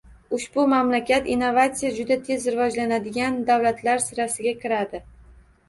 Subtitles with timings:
[0.35, 5.07] Ushbu mamlakat innovatsiya juda tez rivojlanadigan davlatlar sirasiga kiradi.